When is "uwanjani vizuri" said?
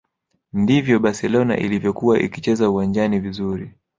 2.69-3.71